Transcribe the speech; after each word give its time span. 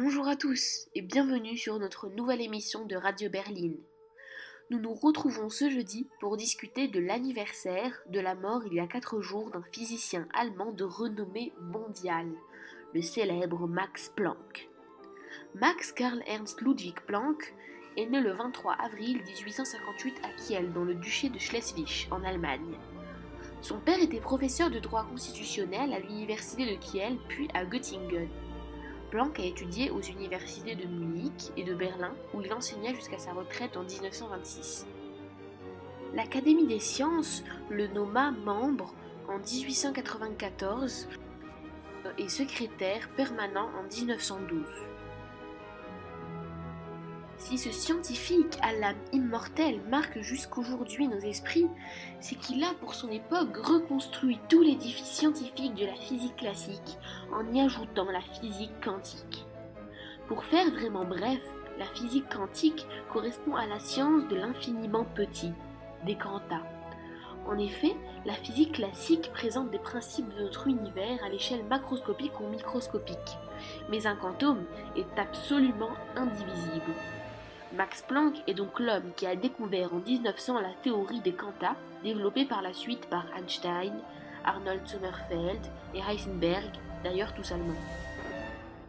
Bonjour 0.00 0.28
à 0.28 0.36
tous 0.36 0.86
et 0.94 1.02
bienvenue 1.02 1.56
sur 1.56 1.76
notre 1.80 2.08
nouvelle 2.08 2.40
émission 2.40 2.84
de 2.84 2.94
Radio 2.94 3.28
Berlin. 3.30 3.72
Nous 4.70 4.78
nous 4.78 4.94
retrouvons 4.94 5.48
ce 5.48 5.68
jeudi 5.68 6.06
pour 6.20 6.36
discuter 6.36 6.86
de 6.86 7.00
l'anniversaire 7.00 7.98
de 8.08 8.20
la 8.20 8.36
mort 8.36 8.62
il 8.64 8.74
y 8.74 8.78
a 8.78 8.86
4 8.86 9.20
jours 9.20 9.50
d'un 9.50 9.64
physicien 9.72 10.28
allemand 10.34 10.70
de 10.70 10.84
renommée 10.84 11.52
mondiale, 11.60 12.30
le 12.94 13.02
célèbre 13.02 13.66
Max 13.66 14.12
Planck. 14.14 14.68
Max 15.56 15.90
Karl 15.90 16.22
Ernst 16.28 16.60
Ludwig 16.60 17.00
Planck 17.00 17.52
est 17.96 18.06
né 18.06 18.20
le 18.20 18.34
23 18.34 18.74
avril 18.74 19.20
1858 19.24 20.14
à 20.22 20.28
Kiel, 20.40 20.72
dans 20.72 20.84
le 20.84 20.94
duché 20.94 21.28
de 21.28 21.40
Schleswig, 21.40 22.06
en 22.12 22.22
Allemagne. 22.22 22.78
Son 23.60 23.80
père 23.80 24.00
était 24.00 24.20
professeur 24.20 24.70
de 24.70 24.78
droit 24.78 25.08
constitutionnel 25.10 25.92
à 25.92 25.98
l'université 25.98 26.66
de 26.66 26.80
Kiel 26.80 27.18
puis 27.28 27.48
à 27.52 27.64
Göttingen. 27.64 28.28
Planck 29.10 29.40
a 29.40 29.44
étudié 29.44 29.90
aux 29.90 30.02
universités 30.02 30.74
de 30.74 30.86
Munich 30.86 31.50
et 31.56 31.64
de 31.64 31.74
Berlin 31.74 32.12
où 32.34 32.42
il 32.42 32.52
enseigna 32.52 32.92
jusqu'à 32.92 33.18
sa 33.18 33.32
retraite 33.32 33.76
en 33.76 33.82
1926. 33.82 34.86
L'Académie 36.14 36.66
des 36.66 36.80
sciences 36.80 37.42
le 37.70 37.86
nomma 37.88 38.32
membre 38.32 38.94
en 39.28 39.38
1894 39.38 41.08
et 42.18 42.28
secrétaire 42.28 43.08
permanent 43.16 43.68
en 43.78 43.82
1912. 43.82 44.64
Si 47.48 47.56
ce 47.56 47.70
scientifique 47.70 48.58
à 48.60 48.74
l'âme 48.74 48.98
immortelle 49.10 49.80
marque 49.88 50.20
jusqu'aujourd'hui 50.20 51.08
nos 51.08 51.20
esprits, 51.20 51.66
c'est 52.20 52.34
qu'il 52.34 52.62
a 52.62 52.74
pour 52.74 52.94
son 52.94 53.08
époque 53.08 53.56
reconstruit 53.56 54.38
tout 54.50 54.60
l'édifice 54.60 55.06
scientifique 55.06 55.74
de 55.74 55.86
la 55.86 55.94
physique 55.94 56.36
classique 56.36 56.98
en 57.32 57.50
y 57.54 57.62
ajoutant 57.62 58.04
la 58.10 58.20
physique 58.20 58.78
quantique. 58.84 59.46
Pour 60.26 60.44
faire 60.44 60.70
vraiment 60.72 61.06
bref, 61.06 61.40
la 61.78 61.86
physique 61.86 62.28
quantique 62.28 62.86
correspond 63.10 63.56
à 63.56 63.66
la 63.66 63.78
science 63.78 64.28
de 64.28 64.36
l'infiniment 64.36 65.06
petit, 65.14 65.54
des 66.04 66.16
quanta. 66.16 66.60
En 67.46 67.56
effet, 67.56 67.96
la 68.26 68.34
physique 68.34 68.72
classique 68.72 69.30
présente 69.32 69.70
des 69.70 69.78
principes 69.78 70.28
de 70.36 70.42
notre 70.42 70.66
univers 70.66 71.24
à 71.24 71.30
l'échelle 71.30 71.64
macroscopique 71.64 72.38
ou 72.40 72.48
microscopique, 72.48 73.38
mais 73.88 74.06
un 74.06 74.16
quantum 74.16 74.64
est 74.96 75.18
absolument 75.18 75.94
indivisible. 76.14 76.92
Max 77.74 78.00
Planck 78.00 78.34
est 78.46 78.54
donc 78.54 78.80
l'homme 78.80 79.12
qui 79.14 79.26
a 79.26 79.36
découvert 79.36 79.92
en 79.92 79.98
1900 79.98 80.60
la 80.60 80.72
théorie 80.82 81.20
des 81.20 81.34
quantas, 81.34 81.76
développée 82.02 82.46
par 82.46 82.62
la 82.62 82.72
suite 82.72 83.06
par 83.06 83.26
Einstein, 83.36 83.92
Arnold 84.42 84.86
Sommerfeld 84.86 85.60
et 85.94 86.00
Heisenberg, 86.00 86.70
d'ailleurs 87.04 87.34
tous 87.34 87.52
allemands. 87.52 87.74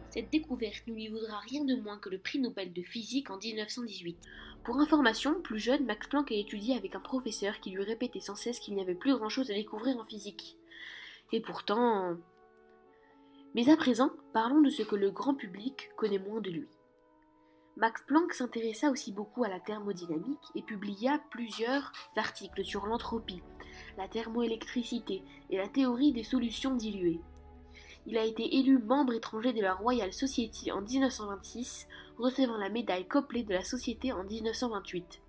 Cette 0.08 0.30
découverte 0.30 0.86
ne 0.86 0.94
lui 0.94 1.08
vaudra 1.08 1.38
rien 1.40 1.64
de 1.64 1.76
moins 1.76 1.98
que 1.98 2.08
le 2.08 2.18
prix 2.18 2.38
Nobel 2.38 2.72
de 2.72 2.82
physique 2.82 3.30
en 3.30 3.36
1918. 3.36 4.16
Pour 4.64 4.80
information, 4.80 5.40
plus 5.42 5.58
jeune, 5.58 5.84
Max 5.84 6.08
Planck 6.08 6.32
a 6.32 6.34
étudié 6.34 6.74
avec 6.74 6.94
un 6.94 7.00
professeur 7.00 7.60
qui 7.60 7.70
lui 7.70 7.84
répétait 7.84 8.20
sans 8.20 8.34
cesse 8.34 8.60
qu'il 8.60 8.74
n'y 8.74 8.82
avait 8.82 8.94
plus 8.94 9.14
grand-chose 9.14 9.50
à 9.50 9.54
découvrir 9.54 9.98
en 9.98 10.04
physique. 10.04 10.56
Et 11.32 11.40
pourtant... 11.40 12.16
Mais 13.54 13.68
à 13.68 13.76
présent, 13.76 14.10
parlons 14.32 14.62
de 14.62 14.70
ce 14.70 14.82
que 14.82 14.96
le 14.96 15.10
grand 15.10 15.34
public 15.34 15.90
connaît 15.96 16.18
moins 16.18 16.40
de 16.40 16.50
lui. 16.50 16.68
Max 17.80 18.02
Planck 18.06 18.34
s'intéressa 18.34 18.90
aussi 18.90 19.10
beaucoup 19.10 19.42
à 19.42 19.48
la 19.48 19.58
thermodynamique 19.58 20.50
et 20.54 20.60
publia 20.60 21.18
plusieurs 21.30 21.92
articles 22.14 22.62
sur 22.62 22.84
l'entropie, 22.84 23.40
la 23.96 24.06
thermoélectricité 24.06 25.22
et 25.48 25.56
la 25.56 25.66
théorie 25.66 26.12
des 26.12 26.22
solutions 26.22 26.74
diluées. 26.74 27.22
Il 28.06 28.18
a 28.18 28.24
été 28.26 28.58
élu 28.58 28.76
membre 28.76 29.14
étranger 29.14 29.54
de 29.54 29.62
la 29.62 29.72
Royal 29.72 30.12
Society 30.12 30.70
en 30.70 30.82
1926, 30.82 31.88
recevant 32.18 32.58
la 32.58 32.68
médaille 32.68 33.08
Copley 33.08 33.44
de 33.44 33.54
la 33.54 33.64
Société 33.64 34.12
en 34.12 34.24
1928. 34.24 35.22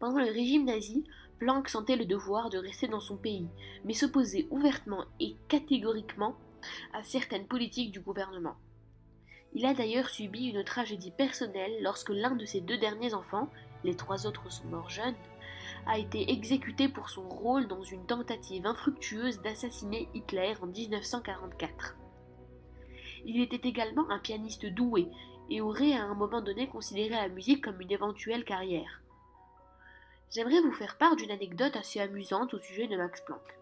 Pendant 0.00 0.18
le 0.18 0.32
régime 0.32 0.64
nazi, 0.64 1.04
Planck 1.38 1.68
sentait 1.68 1.94
le 1.94 2.04
devoir 2.04 2.50
de 2.50 2.58
rester 2.58 2.88
dans 2.88 3.00
son 3.00 3.16
pays, 3.16 3.46
mais 3.84 3.94
s'opposait 3.94 4.48
ouvertement 4.50 5.04
et 5.20 5.36
catégoriquement 5.46 6.34
à 6.92 7.04
certaines 7.04 7.46
politiques 7.46 7.92
du 7.92 8.00
gouvernement. 8.00 8.56
Il 9.54 9.66
a 9.66 9.74
d'ailleurs 9.74 10.08
subi 10.08 10.46
une 10.46 10.64
tragédie 10.64 11.10
personnelle 11.10 11.82
lorsque 11.82 12.08
l'un 12.08 12.34
de 12.34 12.44
ses 12.44 12.60
deux 12.60 12.78
derniers 12.78 13.14
enfants, 13.14 13.50
les 13.84 13.94
trois 13.94 14.26
autres 14.26 14.50
sont 14.50 14.66
morts 14.68 14.88
jeunes, 14.88 15.16
a 15.86 15.98
été 15.98 16.32
exécuté 16.32 16.88
pour 16.88 17.10
son 17.10 17.28
rôle 17.28 17.66
dans 17.66 17.82
une 17.82 18.06
tentative 18.06 18.66
infructueuse 18.66 19.42
d'assassiner 19.42 20.08
Hitler 20.14 20.54
en 20.62 20.66
1944. 20.66 21.96
Il 23.24 23.40
était 23.40 23.68
également 23.68 24.08
un 24.10 24.18
pianiste 24.18 24.66
doué 24.66 25.08
et 25.50 25.60
aurait 25.60 25.92
à 25.92 26.04
un 26.04 26.14
moment 26.14 26.40
donné 26.40 26.68
considéré 26.68 27.10
la 27.10 27.28
musique 27.28 27.64
comme 27.64 27.80
une 27.80 27.92
éventuelle 27.92 28.44
carrière. 28.44 29.02
J'aimerais 30.30 30.62
vous 30.62 30.72
faire 30.72 30.96
part 30.96 31.14
d'une 31.16 31.30
anecdote 31.30 31.76
assez 31.76 32.00
amusante 32.00 32.54
au 32.54 32.58
sujet 32.58 32.86
de 32.86 32.96
Max 32.96 33.20
Planck. 33.20 33.61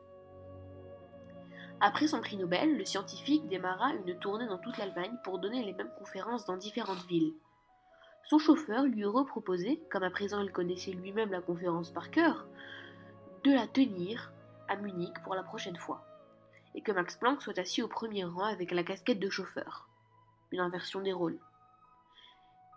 Après 1.83 2.09
son 2.09 2.21
prix 2.21 2.37
Nobel, 2.37 2.77
le 2.77 2.85
scientifique 2.85 3.49
démarra 3.49 3.95
une 3.95 4.19
tournée 4.19 4.47
dans 4.47 4.59
toute 4.59 4.77
l'Allemagne 4.77 5.17
pour 5.25 5.39
donner 5.39 5.65
les 5.65 5.73
mêmes 5.73 5.91
conférences 5.99 6.45
dans 6.45 6.59
différentes 6.59 7.07
villes. 7.07 7.33
Son 8.25 8.39
chauffeur 8.39 8.85
lui 8.85 9.07
reproposait, 9.07 9.81
comme 9.91 10.03
à 10.03 10.11
présent 10.11 10.43
il 10.43 10.53
connaissait 10.53 10.91
lui-même 10.91 11.31
la 11.31 11.41
conférence 11.41 11.91
par 11.91 12.11
cœur, 12.11 12.47
de 13.45 13.53
la 13.53 13.67
tenir 13.67 14.31
à 14.69 14.77
Munich 14.77 15.15
pour 15.25 15.35
la 15.35 15.43
prochaine 15.43 15.79
fois, 15.79 16.05
et 16.75 16.83
que 16.83 16.93
Max 16.93 17.17
Planck 17.17 17.41
soit 17.41 17.59
assis 17.59 17.81
au 17.81 17.89
premier 17.89 18.25
rang 18.25 18.45
avec 18.45 18.73
la 18.73 18.85
casquette 18.85 19.19
de 19.19 19.31
chauffeur, 19.31 19.89
une 20.53 20.61
inversion 20.61 21.01
des 21.01 21.15
rôles. 21.15 21.41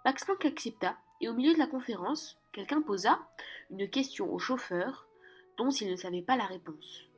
Max 0.06 0.24
Planck 0.24 0.46
accepta, 0.46 0.96
et 1.20 1.28
au 1.28 1.34
milieu 1.34 1.54
de 1.54 1.60
la 1.60 1.68
conférence, 1.68 2.38
quelqu'un 2.54 2.82
posa 2.82 3.20
une 3.70 3.90
question 3.90 4.34
au 4.34 4.40
chauffeur 4.40 5.08
dont 5.58 5.72
il 5.72 5.92
ne 5.92 5.98
savait 5.98 6.22
pas 6.22 6.38
la 6.38 6.46
réponse. 6.46 7.10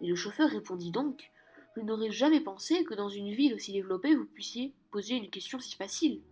Et 0.00 0.06
le 0.06 0.14
chauffeur 0.14 0.50
répondit 0.50 0.90
donc 0.90 1.30
Je 1.76 1.82
n'aurais 1.82 2.10
jamais 2.10 2.40
pensé 2.40 2.84
que 2.84 2.94
dans 2.94 3.08
une 3.08 3.32
ville 3.32 3.54
aussi 3.54 3.72
développée 3.72 4.14
vous 4.14 4.26
puissiez 4.26 4.74
poser 4.90 5.14
une 5.14 5.30
question 5.30 5.58
si 5.58 5.74
facile. 5.74 6.22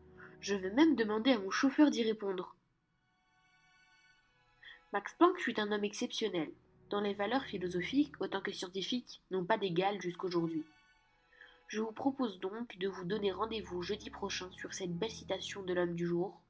Je 0.40 0.54
vais 0.54 0.70
même 0.70 0.96
demander 0.96 1.32
à 1.32 1.38
mon 1.38 1.50
chauffeur 1.50 1.90
d'y 1.90 2.02
répondre. 2.02 2.54
Max 4.92 5.14
Planck 5.14 5.38
fut 5.38 5.58
un 5.58 5.72
homme 5.72 5.84
exceptionnel, 5.84 6.52
dont 6.90 7.00
les 7.00 7.14
valeurs 7.14 7.44
philosophiques 7.44 8.20
autant 8.20 8.40
que 8.40 8.52
scientifiques 8.52 9.22
n'ont 9.30 9.44
pas 9.44 9.58
d'égal 9.58 10.00
jusqu'aujourd'hui. 10.00 10.64
Je 11.66 11.80
vous 11.80 11.92
propose 11.92 12.38
donc 12.40 12.76
de 12.78 12.88
vous 12.88 13.04
donner 13.04 13.32
rendez-vous 13.32 13.82
jeudi 13.82 14.10
prochain 14.10 14.48
sur 14.52 14.72
cette 14.74 14.96
belle 14.96 15.10
citation 15.10 15.62
de 15.62 15.72
l'homme 15.72 15.94
du 15.94 16.06
jour. 16.06 16.40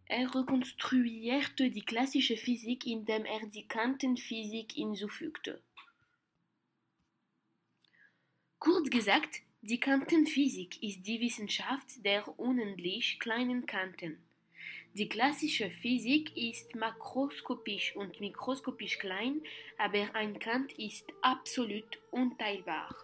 Er 0.06 0.36
rekonstruierte 0.36 1.70
die 1.70 1.84
klassische 1.84 2.36
Physik, 2.36 2.86
indem 2.86 3.26
er 3.26 3.46
die 3.48 3.68
Quantenphysik 3.68 4.74
hinzufügte. 4.74 5.62
Kurz 8.60 8.90
gesagt, 8.90 9.42
Die 9.62 9.80
Kantenphysik 9.80 10.82
ist 10.82 11.06
die 11.06 11.20
Wissenschaft 11.20 12.06
der 12.06 12.40
unendlich 12.40 13.20
kleinen 13.20 13.66
Kanten. 13.66 14.18
Die 14.94 15.10
klassische 15.10 15.70
Physik 15.70 16.36
ist 16.36 16.76
makroskopisch 16.76 17.96
und 17.96 18.22
mikroskopisch 18.22 18.98
klein, 19.00 19.42
aber 19.78 20.16
ein 20.16 20.40
Kant 20.40 20.72
ist 20.80 21.12
absolut 21.22 22.00
unteilbar. 22.10 22.96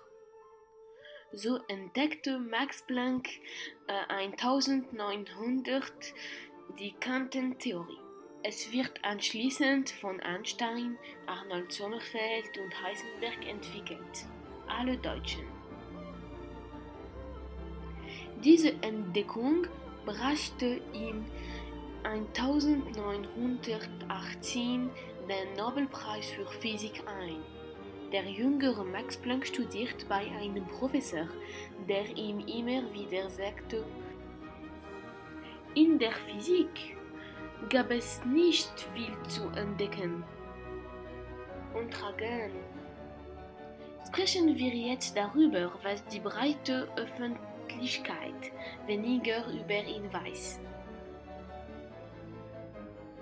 So 1.36 1.60
entdeckte 1.68 2.40
Max 2.40 2.82
Planck 2.84 3.28
äh, 3.88 4.06
1900 4.08 5.92
die 6.80 6.94
Kantentheorie. 6.94 8.00
Es 8.42 8.72
wird 8.72 9.04
anschließend 9.04 9.90
von 9.90 10.22
Einstein, 10.22 10.98
Arnold 11.26 11.74
Sommerfeld 11.74 12.58
und 12.58 12.82
Heisenberg 12.82 13.46
entwickelt. 13.50 14.26
Alle 14.66 14.98
Deutschen. 14.98 15.46
Diese 18.42 18.72
Entdeckung 18.82 19.68
brachte 20.06 20.80
ihm 20.94 21.26
1918 22.04 24.90
den 25.28 25.54
Nobelpreis 25.58 26.30
für 26.30 26.46
Physik 26.62 27.04
ein. 27.06 27.44
Der 28.12 28.24
jüngere 28.24 28.84
Max 28.84 29.18
Planck 29.18 29.48
studiert 29.48 30.08
bei 30.08 30.30
einem 30.40 30.66
Professor, 30.68 31.28
der 31.90 32.06
ihm 32.16 32.40
immer 32.40 32.94
wieder 32.94 33.30
sagte, 33.30 33.84
in 35.74 36.00
der 36.00 36.14
Physik 36.14 36.96
gab 37.70 37.92
es 37.92 38.24
nicht 38.24 38.72
viel 38.94 39.14
zu 39.28 39.50
entdecken. 39.50 40.24
Und 41.74 41.92
tragen. 41.92 42.52
Sprechen 44.08 44.56
wir 44.56 44.74
jetzt 44.74 45.18
darüber, 45.18 45.70
was 45.84 46.06
die 46.06 46.22
breite 46.22 46.88
Öffentlichkeit 46.96 48.52
weniger 48.88 49.46
über 49.48 49.84
ihn 49.84 50.12
weiß. 50.14 50.62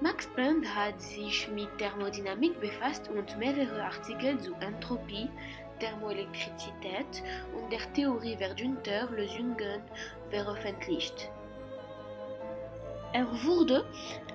Max 0.03 0.27
Planck 0.27 0.67
hat 0.67 1.01
sich 1.01 1.47
mit 1.47 1.77
Thermodynamik 1.77 2.59
befasst 2.59 3.09
und 3.09 3.37
mehrere 3.37 3.85
Artikel 3.85 4.37
zu 4.37 4.53
Entropie, 4.55 5.29
Thermoelektrizität 5.79 7.23
und 7.55 7.71
der 7.71 7.79
Theorie 7.93 8.35
Verdunter-Lösungen 8.35 9.81
veröffentlicht. 10.29 11.31
Er 13.13 13.25
wurde 13.45 13.85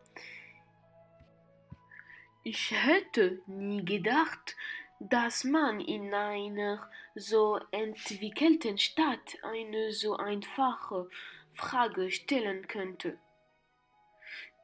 ich 2.42 2.72
hätte 2.72 3.40
nie 3.46 3.84
gedacht, 3.84 4.56
dass 4.98 5.44
man 5.44 5.78
in 5.78 6.12
einer 6.12 6.90
so 7.14 7.60
entwickelten 7.70 8.78
Stadt 8.78 9.38
eine 9.44 9.92
so 9.92 10.16
einfache 10.16 11.08
Frage 11.52 12.10
stellen 12.10 12.66
könnte. 12.66 13.16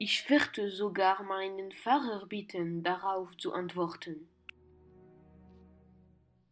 Ich 0.07 0.29
werde 0.29 0.71
sogar 0.71 1.23
meinen 1.23 1.73
Pfarrer 1.73 2.27
bitten, 2.27 2.83
darauf 2.83 3.35
zu 3.39 3.55
antworten. 3.55 4.29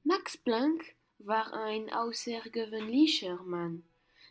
Max 0.05 0.39
Planck 0.39 0.83
war 1.19 1.53
ein 1.53 1.93
außergewöhnlicher 1.93 3.43
Mann, 3.43 3.85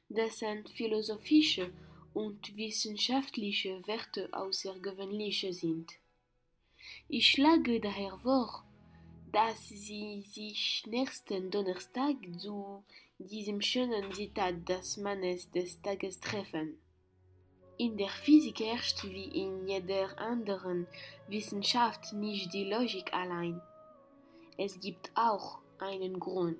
dessen 0.10 0.66
philosophische 0.66 1.72
und 2.16 2.58
wissenschaftliche 2.58 3.86
Werte 3.86 4.28
außergewöhnlich 4.32 5.46
sind. 5.52 5.92
Ich 7.08 7.28
schlage 7.30 7.80
daher 7.80 8.18
vor, 8.18 8.66
dass 9.32 9.70
Sie 9.70 10.24
sich 10.24 10.84
nächsten 10.88 11.52
Donnerstag 11.52 12.16
zu 12.40 12.84
diesem 13.20 13.62
schönen 13.62 14.12
Zitat 14.12 14.68
des 14.68 14.98
Mannes 14.98 15.52
des 15.52 15.80
Tages 15.80 16.20
treffen. 16.20 16.80
In 17.82 17.98
der 17.98 18.10
Physik 18.10 18.60
herrscht 18.60 19.04
wie 19.06 19.26
in 19.26 19.68
jeder 19.68 20.16
anderen 20.20 20.86
Wissenschaft 21.28 22.14
nicht 22.14 22.54
die 22.54 22.66
Logik 22.66 23.12
allein. 23.12 23.60
Es 24.56 24.80
gibt 24.80 25.10
auch 25.16 25.58
einen 25.80 26.20
Grund. 26.20 26.60